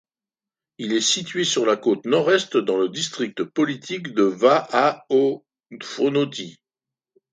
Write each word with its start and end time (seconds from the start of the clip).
Il 0.79 0.93
est 0.93 0.99
situé 1.01 1.43
sur 1.43 1.63
la 1.63 1.75
côte 1.77 2.05
nord-est 2.07 2.57
dans 2.57 2.79
le 2.79 2.89
district 2.89 3.43
politique 3.43 4.15
de 4.15 4.23
Va'a-o-Fonoti. 4.23 6.57